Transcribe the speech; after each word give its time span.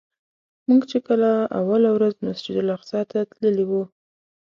موږ 0.67 0.81
چې 0.91 0.97
کله 1.07 1.31
اوله 1.59 1.89
ورځ 1.93 2.13
مسجدالاقصی 2.27 3.01
ته 3.11 3.19
تللي 3.37 3.65
وو. 3.69 3.83